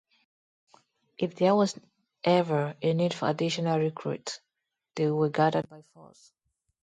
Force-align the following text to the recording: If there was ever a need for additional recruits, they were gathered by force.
If 1.19 1.35
there 1.35 1.53
was 1.53 1.77
ever 2.23 2.75
a 2.81 2.93
need 2.95 3.13
for 3.13 3.29
additional 3.29 3.77
recruits, 3.77 4.39
they 4.95 5.11
were 5.11 5.29
gathered 5.29 5.69
by 5.69 5.83
force. 5.93 6.33